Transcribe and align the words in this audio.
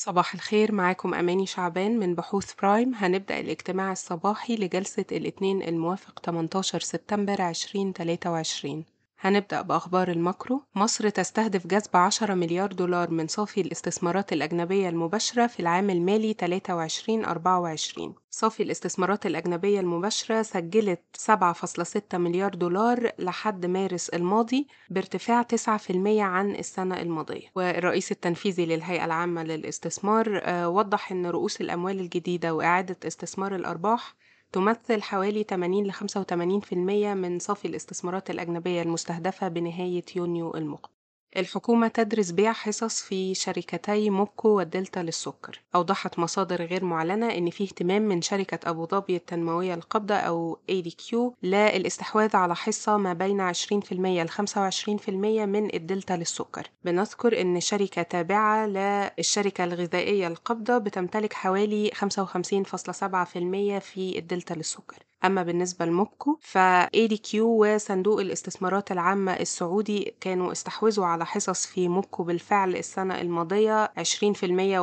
صباح 0.00 0.34
الخير 0.34 0.72
معاكم 0.72 1.14
أماني 1.14 1.46
شعبان 1.46 1.98
من 1.98 2.14
بحوث 2.14 2.54
برايم 2.54 2.94
هنبدأ 2.94 3.40
الاجتماع 3.40 3.92
الصباحي 3.92 4.56
لجلسة 4.56 5.04
الاثنين 5.12 5.62
الموافق 5.62 6.20
18 6.26 6.80
سبتمبر 6.80 7.48
2023 7.48 8.84
هنبدأ 9.20 9.62
بأخبار 9.62 10.08
الماكرو. 10.10 10.62
مصر 10.74 11.08
تستهدف 11.08 11.66
جذب 11.66 11.96
10 11.96 12.34
مليار 12.34 12.72
دولار 12.72 13.10
من 13.10 13.26
صافي 13.26 13.60
الاستثمارات 13.60 14.32
الأجنبية 14.32 14.88
المباشرة 14.88 15.46
في 15.46 15.60
العام 15.60 15.90
المالي 15.90 16.34
23-24 16.34 18.12
صافي 18.30 18.62
الاستثمارات 18.62 19.26
الأجنبية 19.26 19.80
المباشرة 19.80 20.42
سجلت 20.42 21.00
7.6 21.30 22.14
مليار 22.14 22.54
دولار 22.54 23.10
لحد 23.18 23.66
مارس 23.66 24.08
الماضي 24.08 24.66
بارتفاع 24.90 25.42
9% 25.42 25.66
عن 26.06 26.50
السنة 26.54 27.00
الماضية. 27.00 27.48
والرئيس 27.54 28.12
التنفيذي 28.12 28.66
للهيئة 28.66 29.04
العامة 29.04 29.42
للاستثمار 29.42 30.42
وضح 30.48 31.12
أن 31.12 31.26
رؤوس 31.26 31.60
الأموال 31.60 32.00
الجديدة 32.00 32.54
وإعادة 32.54 32.96
استثمار 33.06 33.54
الأرباح 33.54 34.14
تمثل 34.52 35.02
حوالي 35.02 35.42
80 35.42 35.86
ل 35.86 35.92
85% 35.92 36.72
من 37.14 37.38
صافي 37.38 37.68
الاستثمارات 37.68 38.30
الأجنبية 38.30 38.82
المستهدفة 38.82 39.48
بنهاية 39.48 40.04
يونيو 40.16 40.54
المقبل. 40.54 40.97
الحكومة 41.38 41.88
تدرس 41.88 42.30
بيع 42.30 42.52
حصص 42.52 43.02
في 43.02 43.34
شركتي 43.34 44.10
موبكو 44.10 44.48
والدلتا 44.48 45.00
للسكر. 45.00 45.60
أوضحت 45.74 46.18
مصادر 46.18 46.64
غير 46.64 46.84
معلنة 46.84 47.26
إن 47.26 47.50
في 47.50 47.64
اهتمام 47.64 48.02
من 48.02 48.22
شركة 48.22 48.70
أبو 48.70 48.86
ظبي 48.86 49.16
التنموية 49.16 49.74
القابضة 49.74 50.14
أو 50.14 50.58
ADQ 50.70 51.16
للإستحواذ 51.42 52.36
على 52.36 52.56
حصة 52.56 52.96
ما 52.96 53.12
بين 53.12 53.40
20% 53.40 54.22
ل 54.22 54.28
25% 54.28 55.08
من 55.46 55.74
الدلتا 55.74 56.12
للسكر. 56.12 56.70
بنذكر 56.84 57.40
إن 57.40 57.60
شركة 57.60 58.02
تابعة 58.02 58.66
للشركة 58.66 59.64
الغذائية 59.64 60.26
القابضة 60.26 60.78
بتمتلك 60.78 61.32
حوالي 61.32 61.90
55.7% 61.94 63.78
في 63.78 64.18
الدلتا 64.18 64.54
للسكر. 64.54 64.96
أما 65.24 65.42
بالنسبة 65.42 65.84
لموبكو 65.84 66.38
ف 66.40 66.58
ADQ 66.96 67.34
وصندوق 67.34 68.20
الاستثمارات 68.20 68.92
العامة 68.92 69.32
السعودي 69.32 70.14
كانوا 70.20 70.52
استحوذوا 70.52 71.06
على 71.06 71.26
حصص 71.26 71.66
في 71.66 71.88
موبكو 71.88 72.22
بالفعل 72.22 72.76
السنة 72.76 73.20
الماضية 73.20 73.86
20% 73.86 73.90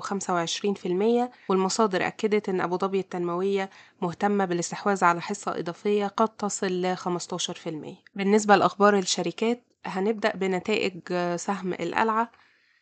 و25% 0.00 1.30
والمصادر 1.48 2.06
أكدت 2.06 2.48
أن 2.48 2.60
أبو 2.60 2.78
ظبي 2.78 3.00
التنموية 3.00 3.70
مهتمة 4.02 4.44
بالاستحواذ 4.44 5.04
على 5.04 5.20
حصة 5.20 5.58
إضافية 5.58 6.06
قد 6.06 6.28
تصل 6.28 6.66
ل 6.66 6.96
15% 6.96 7.70
بالنسبة 8.14 8.56
لأخبار 8.56 8.98
الشركات 8.98 9.64
هنبدأ 9.86 10.32
بنتائج 10.36 10.98
سهم 11.36 11.72
القلعة. 11.72 12.30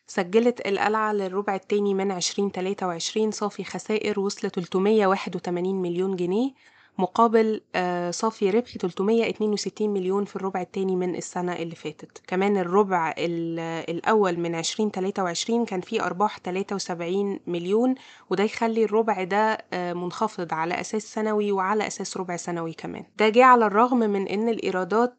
سجلت 0.07 0.67
القلعة 0.67 1.13
للربع 1.13 1.55
الثاني 1.55 1.93
من 1.93 2.11
2023 2.11 3.31
صافي 3.31 3.63
خسائر 3.63 4.19
وصل 4.19 4.49
381 4.51 5.81
مليون 5.81 6.15
جنيه. 6.15 6.51
مقابل 6.97 7.61
صافي 8.09 8.49
ربح 8.49 8.77
362 8.77 9.89
مليون 9.89 10.25
في 10.25 10.35
الربع 10.35 10.61
الثاني 10.61 10.95
من 10.95 11.15
السنة 11.15 11.53
اللي 11.53 11.75
فاتت. 11.75 12.21
كمان 12.27 12.57
الربع 12.57 13.13
الأول 13.17 14.39
من 14.39 14.55
2023 14.55 15.65
كان 15.65 15.81
فيه 15.81 16.05
أرباح 16.05 16.39
73 16.39 17.39
مليون 17.47 17.95
وده 18.29 18.43
يخلي 18.43 18.83
الربع 18.83 19.23
ده 19.23 19.57
منخفض 19.73 20.53
على 20.53 20.79
أساس 20.81 21.13
سنوي 21.13 21.51
وعلى 21.51 21.87
أساس 21.87 22.17
ربع 22.17 22.35
سنوي 22.35 22.73
كمان. 22.73 23.03
ده 23.17 23.29
جه 23.29 23.45
على 23.45 23.65
الرغم 23.65 23.97
من 23.99 24.27
أن 24.27 24.49
الإيرادات 24.49 25.15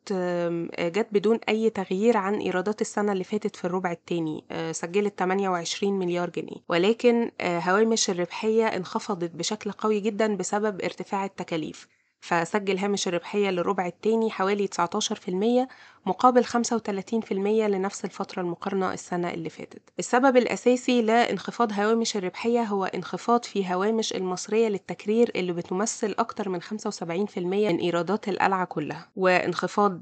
جت 0.80 1.06
بدون 1.12 1.38
أي 1.48 1.70
تغيير 1.70 2.16
عن 2.16 2.34
إيرادات 2.34 2.80
السنة 2.80 3.12
اللي 3.12 3.24
فاتت 3.24 3.56
في 3.56 3.64
الربع 3.64 3.92
الثاني 3.92 4.44
سجلت 4.72 5.14
28 5.18 5.98
مليار 5.98 6.30
جنيه. 6.30 6.56
ولكن 6.68 7.30
هوامش 7.42 8.10
الربحية 8.10 8.66
انخفضت 8.66 9.30
بشكل 9.34 9.72
قوي 9.72 10.00
جدا 10.00 10.36
بسبب 10.36 10.80
ارتفاع 10.82 11.24
التكاليف. 11.24 11.61
التكاليف 11.62 12.01
فسجل 12.22 12.78
هامش 12.78 13.08
الربحية 13.08 13.50
للربع 13.50 13.86
الثاني 13.86 14.30
حوالي 14.30 14.68
19% 14.68 15.68
مقابل 16.06 16.44
35% 16.44 17.32
لنفس 17.32 18.04
الفترة 18.04 18.40
المقارنة 18.42 18.92
السنة 18.92 19.30
اللي 19.30 19.50
فاتت. 19.50 19.82
السبب 19.98 20.36
الأساسي 20.36 21.02
لانخفاض 21.02 21.72
هوامش 21.72 22.16
الربحية 22.16 22.62
هو 22.62 22.84
انخفاض 22.84 23.44
في 23.44 23.74
هوامش 23.74 24.12
المصرية 24.12 24.68
للتكرير 24.68 25.30
اللي 25.36 25.52
بتمثل 25.52 26.14
أكتر 26.18 26.48
من 26.48 26.62
75% 26.62 27.38
من 27.38 27.76
إيرادات 27.78 28.28
القلعة 28.28 28.64
كلها. 28.64 29.08
وانخفاض 29.16 30.00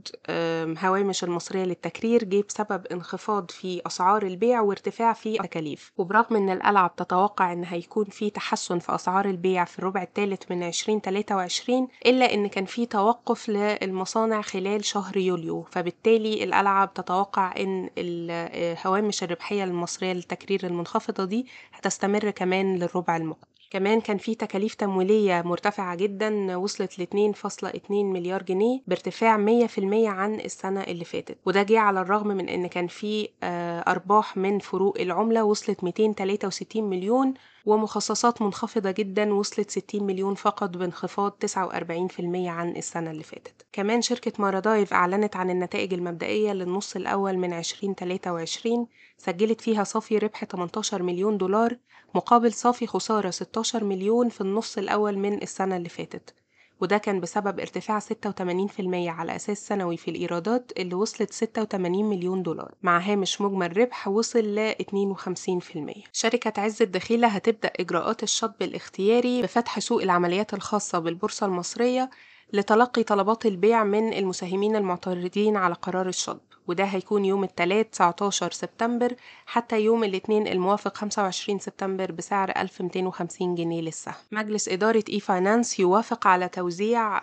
هوامش 0.79 1.25
المصرية 1.25 1.65
للتكرير 1.65 2.25
جه 2.25 2.45
بسبب 2.49 2.87
انخفاض 2.87 3.51
في 3.51 3.83
أسعار 3.87 4.23
البيع 4.23 4.61
وارتفاع 4.61 5.13
في 5.13 5.41
التكاليف. 5.41 5.93
وبرغم 5.97 6.37
أن 6.37 6.51
القلعة 6.51 6.89
بتتوقع 6.89 7.53
أن 7.53 7.65
هيكون 7.65 8.05
في 8.05 8.31
تحسن 8.31 8.79
في 8.79 8.95
أسعار 8.95 9.25
البيع 9.25 9.65
في 9.65 9.79
الربع 9.79 10.03
الثالث 10.03 10.43
من 10.51 10.63
2023 10.63 11.89
إلا 12.11 12.35
أن 12.35 12.47
كان 12.49 12.65
في 12.65 12.87
توقف 12.87 13.49
للمصانع 13.49 14.41
خلال 14.43 14.85
شهر 14.85 15.17
يوليو 15.17 15.63
فبالتالي 15.63 16.45
القلعة 16.45 16.87
بتتوقع 16.87 17.55
أن 17.59 17.89
هوامش 18.87 19.23
الربحية 19.23 19.65
المصرية 19.65 20.13
للتكرير 20.13 20.61
المنخفضة 20.67 21.25
دي 21.25 21.47
هتستمر 21.73 22.31
كمان 22.31 22.77
للربع 22.77 23.17
المقبل. 23.17 23.45
كمان 23.71 24.01
كان 24.01 24.19
في 24.19 24.35
تكاليف 24.35 24.75
تمويلية 24.75 25.43
مرتفعة 25.43 25.95
جدا 25.97 26.57
وصلت 26.57 26.99
ل 26.99 27.07
2.2 27.35 27.91
مليار 27.91 28.43
جنيه 28.43 28.81
بارتفاع 28.87 29.37
100% 29.37 29.79
عن 30.07 30.35
السنة 30.41 30.81
اللي 30.81 31.05
فاتت. 31.05 31.39
وده 31.47 31.63
جه 31.63 31.79
على 31.79 32.01
الرغم 32.01 32.27
من 32.27 32.49
إن 32.49 32.67
كان 32.67 32.87
في 32.87 33.29
أرباح 33.89 34.37
من 34.37 34.59
فروق 34.59 35.01
العملة 35.01 35.45
وصلت 35.45 35.85
263 35.85 36.85
مليون 36.85 37.35
ومخصصات 37.71 38.43
منخفضة 38.43 38.91
جدا 38.91 39.35
وصلت 39.35 39.71
60 39.71 40.03
مليون 40.03 40.35
فقط 40.35 40.71
بانخفاض 40.77 41.33
49% 41.33 42.49
عن 42.49 42.77
السنة 42.77 43.11
اللي 43.11 43.23
فاتت. 43.23 43.67
كمان 43.73 44.03
شركة 44.03 44.33
مارادايف 44.39 44.93
أعلنت 44.93 45.37
عن 45.37 45.51
النتائج 45.51 45.95
المبدئية 45.95 46.53
للنص 46.53 46.97
الأول 46.97 47.39
من 47.39 47.53
2023 47.53 48.87
سجلت 49.19 49.61
فيها 49.61 49.85
صافي 49.85 50.19
ربح 50.19 50.45
18 50.45 51.03
مليون 51.03 51.39
دولار 51.39 51.77
مقابل 52.15 52.53
صافي 52.53 52.87
خسارة 52.87 53.31
16 53.31 53.85
مليون 53.85 54.29
في 54.29 54.41
النص 54.41 54.79
الأول 54.79 55.19
من 55.19 55.43
السنة 55.43 55.77
اللي 55.77 55.89
فاتت. 55.89 56.40
وده 56.81 56.99
كان 56.99 57.21
بسبب 57.21 57.61
ارتفاع 57.61 58.01
86% 58.01 58.05
على 58.91 59.37
أساس 59.37 59.67
سنوي 59.67 59.97
في 59.97 60.11
الإيرادات 60.11 60.73
اللي 60.77 60.95
وصلت 60.95 61.33
86 61.33 62.05
مليون 62.11 62.43
دولار. 62.43 62.75
مع 62.83 62.99
هامش 62.99 63.41
مجمل 63.41 63.77
ربح 63.77 64.09
وصل 64.09 64.39
ل 64.39 64.75
52% 64.83 66.09
شركة 66.13 66.61
عز 66.63 66.83
الدخيلة 66.83 67.29
هتبدأ 67.29 67.73
إجراءات 67.81 68.23
الشطب 68.23 68.63
الاختياري 68.63 69.43
بفتح 69.43 69.79
سوق 69.79 70.03
العمليات 70.03 70.55
الخاصة 70.55 70.99
بالبورصة 70.99 71.47
المصرية 71.47 72.11
لتلقي 72.53 73.03
طلبات 73.03 73.47
البيع 73.47 73.85
من 73.85 74.13
المساهمين 74.13 74.77
المعترضين 74.77 75.57
على 75.57 75.75
قرار 75.75 76.09
الشطب 76.09 76.41
وده 76.71 76.85
هيكون 76.85 77.25
يوم 77.25 77.45
الثلاث 77.45 77.87
19 77.87 78.51
سبتمبر 78.51 79.15
حتى 79.47 79.81
يوم 79.81 80.05
الاثنين 80.05 80.47
الموافق 80.47 80.97
25 80.97 81.59
سبتمبر 81.59 82.13
بسعر 82.13 82.51
1250 82.57 83.55
جنيه 83.55 83.81
للسهم 83.81 84.15
مجلس 84.33 84.69
إدارة 84.69 85.05
إي 85.09 85.21
فاينانس 85.21 85.81
يوافق 85.81 86.27
على 86.27 86.49
توزيع 86.49 87.19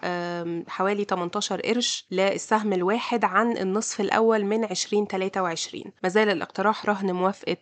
حوالي 0.68 1.04
18 1.04 1.62
قرش 1.62 2.06
للسهم 2.12 2.74
الواحد 2.74 3.26
عن 3.26 3.58
النصف 3.58 4.02
الأول 4.02 4.46
من 4.46 4.64
2023 4.64 5.84
مازال 6.04 6.30
الاقتراح 6.30 6.86
رهن 6.86 7.12
موافقة 7.14 7.58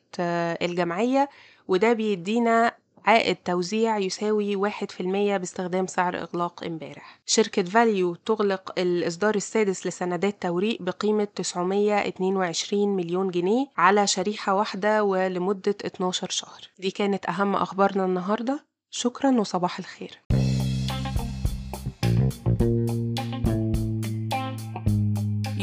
الجمعية 0.62 1.30
وده 1.68 1.94
بيدينا 1.94 2.72
عائد 3.06 3.36
توزيع 3.36 3.98
يساوي 3.98 4.56
واحد 4.56 4.92
في 4.92 5.02
المية 5.02 5.38
باستخدام 5.38 5.88
سعر 5.88 6.22
إغلاق 6.22 6.64
امبارح. 6.64 7.20
شركة 7.26 7.64
فاليو 7.64 8.16
تغلق 8.16 8.80
الإصدار 8.80 9.36
السادس 9.36 9.88
لسندات 9.88 10.42
توريق 10.42 10.82
بقيمة 10.82 11.28
922 11.36 12.96
مليون 12.96 13.32
جنيه 13.32 13.68
على 13.78 14.08
شريحة 14.08 14.54
واحدة 14.54 15.04
ولمدة 15.04 15.76
12 15.86 16.30
شهر. 16.30 16.62
دي 16.80 16.92
كانت 16.92 17.26
أهم 17.26 17.56
أخبارنا 17.56 18.06
النهاردة. 18.06 18.66
شكرا 18.92 19.40
وصباح 19.40 19.80
الخير. 19.80 20.25